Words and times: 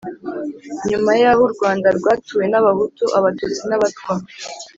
nyuma 0.89 1.11
y'aho 1.21 1.41
urwanda 1.47 1.87
rwatuwe 1.97 2.45
n'abahutu, 2.47 3.03
abatutsi 3.17 3.61
n'abatwa 3.69 4.13